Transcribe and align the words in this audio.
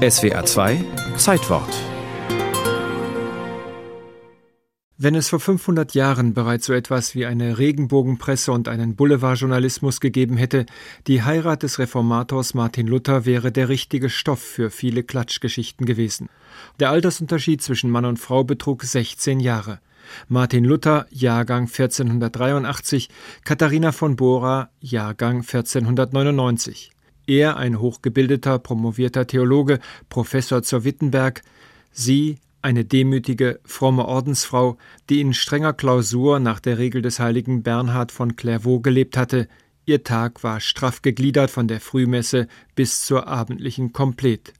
SWA 0.00 0.46
2 0.46 0.82
Zeitwort 1.18 1.68
Wenn 4.96 5.14
es 5.14 5.28
vor 5.28 5.40
500 5.40 5.92
Jahren 5.92 6.32
bereits 6.32 6.64
so 6.64 6.72
etwas 6.72 7.14
wie 7.14 7.26
eine 7.26 7.58
Regenbogenpresse 7.58 8.50
und 8.50 8.66
einen 8.68 8.96
Boulevardjournalismus 8.96 10.00
gegeben 10.00 10.38
hätte, 10.38 10.64
die 11.06 11.22
Heirat 11.22 11.64
des 11.64 11.78
Reformators 11.78 12.54
Martin 12.54 12.86
Luther 12.86 13.26
wäre 13.26 13.52
der 13.52 13.68
richtige 13.68 14.08
Stoff 14.08 14.40
für 14.40 14.70
viele 14.70 15.02
Klatschgeschichten 15.02 15.84
gewesen. 15.84 16.30
Der 16.78 16.88
Altersunterschied 16.88 17.60
zwischen 17.60 17.90
Mann 17.90 18.06
und 18.06 18.18
Frau 18.18 18.42
betrug 18.42 18.84
16 18.84 19.38
Jahre. 19.38 19.80
Martin 20.28 20.64
Luther, 20.64 21.08
Jahrgang 21.10 21.64
1483, 21.64 23.10
Katharina 23.44 23.92
von 23.92 24.16
Bora, 24.16 24.70
Jahrgang 24.80 25.40
1499. 25.40 26.90
Er 27.30 27.58
ein 27.58 27.78
hochgebildeter, 27.78 28.58
promovierter 28.58 29.24
Theologe, 29.24 29.78
Professor 30.08 30.64
zur 30.64 30.82
Wittenberg, 30.82 31.42
sie 31.92 32.38
eine 32.60 32.84
demütige, 32.84 33.60
fromme 33.64 34.06
Ordensfrau, 34.06 34.78
die 35.08 35.20
in 35.20 35.32
strenger 35.32 35.72
Klausur 35.72 36.40
nach 36.40 36.58
der 36.58 36.78
Regel 36.78 37.02
des 37.02 37.20
heiligen 37.20 37.62
Bernhard 37.62 38.10
von 38.10 38.34
Clairvaux 38.34 38.82
gelebt 38.82 39.16
hatte, 39.16 39.46
ihr 39.86 40.02
Tag 40.02 40.42
war 40.42 40.58
straff 40.58 41.02
gegliedert 41.02 41.52
von 41.52 41.68
der 41.68 41.80
Frühmesse 41.80 42.48
bis 42.74 43.04
zur 43.06 43.28
abendlichen 43.28 43.92
Komplet. 43.92 44.52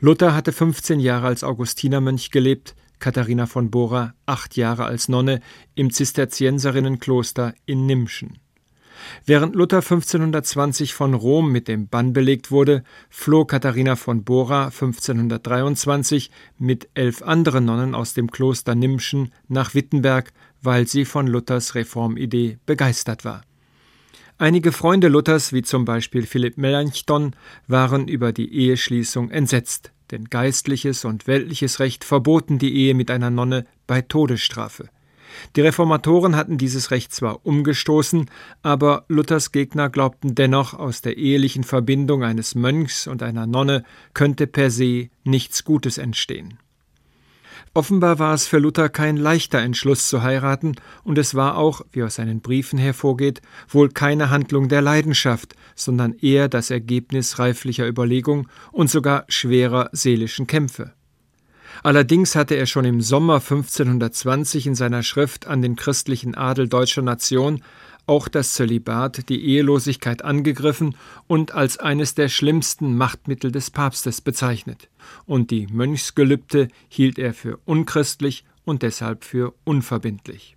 Luther 0.00 0.34
hatte 0.34 0.52
15 0.52 1.00
Jahre 1.00 1.26
als 1.26 1.44
Augustinermönch 1.44 2.30
gelebt, 2.30 2.74
Katharina 3.00 3.44
von 3.44 3.70
Bora 3.70 4.14
acht 4.24 4.56
Jahre 4.56 4.86
als 4.86 5.10
Nonne 5.10 5.40
im 5.74 5.90
Zisterzienserinnenkloster 5.90 7.52
in 7.66 7.84
Nimschen. 7.84 8.38
Während 9.26 9.54
Luther 9.54 9.78
1520 9.78 10.94
von 10.94 11.14
Rom 11.14 11.52
mit 11.52 11.68
dem 11.68 11.88
Bann 11.88 12.12
belegt 12.12 12.50
wurde, 12.50 12.82
floh 13.10 13.44
Katharina 13.44 13.96
von 13.96 14.24
Bora 14.24 14.66
1523 14.66 16.30
mit 16.58 16.88
elf 16.94 17.22
anderen 17.22 17.64
Nonnen 17.64 17.94
aus 17.94 18.14
dem 18.14 18.30
Kloster 18.30 18.74
Nimschen 18.74 19.32
nach 19.48 19.74
Wittenberg, 19.74 20.32
weil 20.62 20.86
sie 20.86 21.04
von 21.04 21.26
Luthers 21.26 21.74
Reformidee 21.74 22.58
begeistert 22.66 23.24
war. 23.24 23.42
Einige 24.40 24.70
Freunde 24.70 25.08
Luthers, 25.08 25.52
wie 25.52 25.62
zum 25.62 25.84
Beispiel 25.84 26.24
Philipp 26.24 26.58
Melanchthon, 26.58 27.34
waren 27.66 28.06
über 28.06 28.32
die 28.32 28.54
Eheschließung 28.54 29.30
entsetzt, 29.30 29.92
denn 30.12 30.26
geistliches 30.26 31.04
und 31.04 31.26
weltliches 31.26 31.80
Recht 31.80 32.04
verboten 32.04 32.58
die 32.58 32.72
Ehe 32.72 32.94
mit 32.94 33.10
einer 33.10 33.30
Nonne 33.30 33.66
bei 33.88 34.00
Todesstrafe. 34.00 34.90
Die 35.56 35.60
Reformatoren 35.60 36.36
hatten 36.36 36.58
dieses 36.58 36.90
Recht 36.90 37.12
zwar 37.12 37.44
umgestoßen, 37.44 38.26
aber 38.62 39.04
Luthers 39.08 39.52
Gegner 39.52 39.90
glaubten 39.90 40.34
dennoch, 40.34 40.74
aus 40.74 41.00
der 41.00 41.16
ehelichen 41.16 41.64
Verbindung 41.64 42.24
eines 42.24 42.54
Mönchs 42.54 43.06
und 43.06 43.22
einer 43.22 43.46
Nonne 43.46 43.84
könnte 44.14 44.46
per 44.46 44.70
se 44.70 45.08
nichts 45.24 45.64
Gutes 45.64 45.98
entstehen. 45.98 46.58
Offenbar 47.74 48.18
war 48.18 48.34
es 48.34 48.46
für 48.46 48.58
Luther 48.58 48.88
kein 48.88 49.16
leichter 49.16 49.60
Entschluss 49.60 50.08
zu 50.08 50.22
heiraten, 50.22 50.74
und 51.04 51.18
es 51.18 51.34
war 51.34 51.56
auch, 51.56 51.82
wie 51.92 52.02
aus 52.02 52.16
seinen 52.16 52.40
Briefen 52.40 52.78
hervorgeht, 52.78 53.42
wohl 53.68 53.90
keine 53.90 54.30
Handlung 54.30 54.68
der 54.68 54.82
Leidenschaft, 54.82 55.54
sondern 55.74 56.14
eher 56.14 56.48
das 56.48 56.70
Ergebnis 56.70 57.38
reiflicher 57.38 57.86
Überlegung 57.86 58.48
und 58.72 58.90
sogar 58.90 59.24
schwerer 59.28 59.90
seelischen 59.92 60.46
Kämpfe. 60.46 60.94
Allerdings 61.82 62.34
hatte 62.34 62.54
er 62.54 62.66
schon 62.66 62.84
im 62.84 63.00
Sommer 63.00 63.36
1520 63.36 64.66
in 64.66 64.74
seiner 64.74 65.02
Schrift 65.02 65.46
an 65.46 65.62
den 65.62 65.76
christlichen 65.76 66.34
Adel 66.34 66.68
deutscher 66.68 67.02
Nation 67.02 67.62
auch 68.08 68.28
das 68.28 68.54
Zölibat, 68.54 69.28
die 69.28 69.44
Ehelosigkeit 69.44 70.24
angegriffen 70.24 70.96
und 71.26 71.52
als 71.52 71.78
eines 71.78 72.14
der 72.14 72.28
schlimmsten 72.28 72.96
Machtmittel 72.96 73.52
des 73.52 73.70
Papstes 73.70 74.20
bezeichnet. 74.22 74.88
Und 75.26 75.50
die 75.50 75.66
Mönchsgelübde 75.66 76.68
hielt 76.88 77.18
er 77.18 77.34
für 77.34 77.58
unchristlich 77.66 78.44
und 78.64 78.82
deshalb 78.82 79.24
für 79.24 79.54
unverbindlich. 79.64 80.56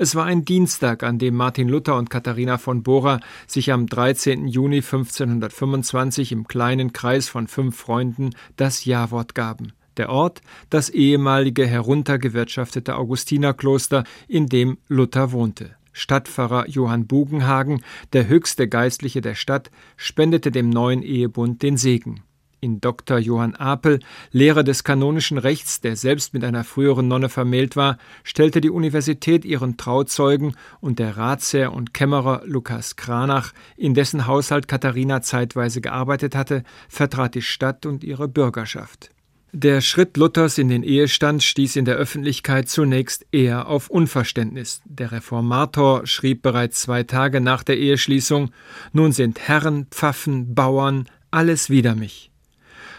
Es 0.00 0.14
war 0.14 0.26
ein 0.26 0.44
Dienstag, 0.44 1.02
an 1.02 1.18
dem 1.18 1.34
Martin 1.34 1.68
Luther 1.68 1.96
und 1.96 2.08
Katharina 2.08 2.56
von 2.56 2.84
Bora 2.84 3.20
sich 3.46 3.72
am 3.72 3.86
13. 3.86 4.46
Juni 4.46 4.76
1525 4.76 6.30
im 6.32 6.46
kleinen 6.46 6.92
Kreis 6.92 7.28
von 7.28 7.48
fünf 7.48 7.76
Freunden 7.76 8.30
das 8.56 8.84
Ja-Wort 8.84 9.34
gaben. 9.34 9.72
Der 9.98 10.08
Ort, 10.08 10.40
das 10.70 10.88
ehemalige 10.88 11.66
heruntergewirtschaftete 11.66 12.96
Augustinerkloster, 12.96 14.04
in 14.28 14.46
dem 14.46 14.78
Luther 14.88 15.32
wohnte. 15.32 15.76
Stadtpfarrer 15.92 16.68
Johann 16.68 17.06
Bugenhagen, 17.06 17.82
der 18.12 18.28
höchste 18.28 18.68
Geistliche 18.68 19.20
der 19.20 19.34
Stadt, 19.34 19.70
spendete 19.96 20.52
dem 20.52 20.70
neuen 20.70 21.02
Ehebund 21.02 21.62
den 21.62 21.76
Segen. 21.76 22.22
In 22.60 22.80
Dr. 22.80 23.18
Johann 23.18 23.54
Apel, 23.54 24.00
Lehrer 24.32 24.64
des 24.64 24.82
kanonischen 24.82 25.38
Rechts, 25.38 25.80
der 25.80 25.94
selbst 25.94 26.34
mit 26.34 26.42
einer 26.42 26.64
früheren 26.64 27.06
Nonne 27.06 27.28
vermählt 27.28 27.76
war, 27.76 27.98
stellte 28.24 28.60
die 28.60 28.70
Universität 28.70 29.44
ihren 29.44 29.76
Trauzeugen 29.76 30.54
und 30.80 30.98
der 30.98 31.16
Ratsherr 31.16 31.72
und 31.72 31.94
Kämmerer 31.94 32.42
Lukas 32.46 32.96
Kranach, 32.96 33.52
in 33.76 33.94
dessen 33.94 34.26
Haushalt 34.26 34.66
Katharina 34.66 35.22
zeitweise 35.22 35.80
gearbeitet 35.80 36.34
hatte, 36.34 36.64
vertrat 36.88 37.36
die 37.36 37.42
Stadt 37.42 37.86
und 37.86 38.02
ihre 38.02 38.26
Bürgerschaft. 38.26 39.10
Der 39.52 39.80
Schritt 39.80 40.18
Luthers 40.18 40.58
in 40.58 40.68
den 40.68 40.82
Ehestand 40.82 41.42
stieß 41.42 41.76
in 41.76 41.86
der 41.86 41.96
Öffentlichkeit 41.96 42.68
zunächst 42.68 43.24
eher 43.32 43.66
auf 43.68 43.88
Unverständnis. 43.88 44.82
Der 44.84 45.10
Reformator 45.10 46.06
schrieb 46.06 46.42
bereits 46.42 46.82
zwei 46.82 47.02
Tage 47.02 47.40
nach 47.40 47.62
der 47.62 47.78
Eheschließung 47.78 48.50
Nun 48.92 49.12
sind 49.12 49.40
Herren, 49.40 49.86
Pfaffen, 49.90 50.54
Bauern, 50.54 51.08
alles 51.30 51.70
wider 51.70 51.94
mich. 51.94 52.30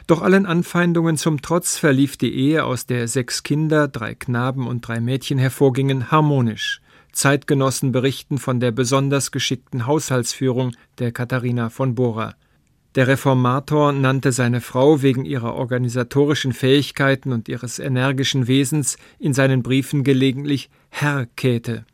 Doch 0.08 0.24
allen 0.24 0.48
Anfeindungen 0.48 1.18
zum 1.18 1.44
Trotz 1.44 1.78
verlief 1.78 2.18
die 2.18 2.34
Ehe, 2.34 2.64
aus 2.64 2.88
der 2.88 3.08
sechs 3.08 3.44
Kinder, 3.44 3.88
drei 3.88 4.16
Knaben 4.16 4.66
und 4.66 4.88
drei 4.88 5.00
Mädchen 5.00 5.38
hervorgingen, 5.38 6.10
harmonisch. 6.10 6.81
Zeitgenossen 7.12 7.92
berichten 7.92 8.40
von 8.40 8.60
der 8.60 8.72
besonders 8.72 9.31
geschickten 9.31 9.86
Haushaltsführung 9.86 10.76
der 10.98 11.12
Katharina 11.12 11.70
von 11.70 11.94
Bora. 11.94 12.34
Der 12.96 13.08
Reformator 13.08 13.92
nannte 13.92 14.32
seine 14.32 14.62
Frau 14.62 15.04
wegen 15.04 15.24
ihrer 15.24 15.54
organisatorischen 15.54 16.54
Fähigkeiten 16.54 17.32
und 17.32 17.48
ihres 17.48 17.78
energischen 17.78 18.48
Wesens 18.48 18.98
in 19.20 19.34
seinen 19.34 19.62
Briefen 19.62 20.04
gelegentlich 20.04 20.72
Herr 20.90 21.28
Käthe. 21.36 21.86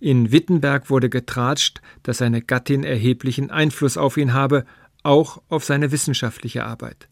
In 0.00 0.32
Wittenberg 0.32 0.90
wurde 0.90 1.08
getratscht, 1.08 1.80
dass 2.02 2.18
seine 2.18 2.42
Gattin 2.42 2.82
erheblichen 2.82 3.50
Einfluss 3.50 3.96
auf 3.96 4.16
ihn 4.16 4.32
habe, 4.32 4.64
auch 5.04 5.40
auf 5.48 5.64
seine 5.64 5.92
wissenschaftliche 5.92 6.64
Arbeit. 6.64 7.08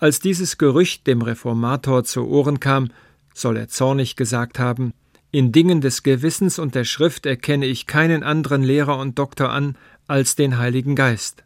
Als 0.00 0.18
dieses 0.18 0.58
Gerücht 0.58 1.06
dem 1.06 1.22
Reformator 1.22 2.02
zu 2.02 2.26
Ohren 2.26 2.58
kam, 2.58 2.90
soll 3.34 3.56
er 3.56 3.68
zornig 3.68 4.16
gesagt 4.16 4.58
haben 4.58 4.94
In 5.30 5.52
Dingen 5.52 5.80
des 5.80 6.02
Gewissens 6.02 6.58
und 6.58 6.74
der 6.74 6.84
Schrift 6.84 7.24
erkenne 7.24 7.66
ich 7.66 7.86
keinen 7.86 8.24
anderen 8.24 8.64
Lehrer 8.64 8.98
und 8.98 9.18
Doktor 9.18 9.50
an 9.50 9.76
als 10.08 10.34
den 10.34 10.58
Heiligen 10.58 10.96
Geist. 10.96 11.44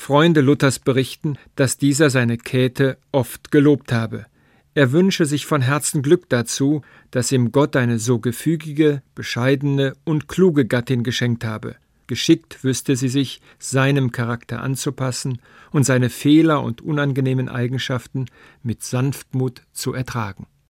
Freunde 0.00 0.42
Luthers 0.42 0.78
berichten, 0.78 1.36
dass 1.56 1.76
dieser 1.76 2.08
seine 2.08 2.38
Käthe 2.38 2.98
oft 3.10 3.50
gelobt 3.50 3.92
habe. 3.92 4.26
Er 4.72 4.92
wünsche 4.92 5.26
sich 5.26 5.44
von 5.44 5.60
Herzen 5.60 6.02
Glück 6.02 6.30
dazu, 6.30 6.82
dass 7.10 7.32
ihm 7.32 7.50
Gott 7.50 7.74
eine 7.74 7.98
so 7.98 8.20
gefügige, 8.20 9.02
bescheidene 9.16 9.94
und 10.04 10.28
kluge 10.28 10.66
Gattin 10.66 11.02
geschenkt 11.02 11.44
habe. 11.44 11.74
Geschickt 12.06 12.62
wüsste 12.62 12.94
sie 12.94 13.08
sich, 13.08 13.42
seinem 13.58 14.12
Charakter 14.12 14.62
anzupassen 14.62 15.42
und 15.72 15.82
seine 15.82 16.10
Fehler 16.10 16.62
und 16.62 16.80
unangenehmen 16.80 17.48
Eigenschaften 17.48 18.26
mit 18.62 18.84
Sanftmut 18.84 19.62
zu 19.72 19.92
ertragen. 19.92 20.46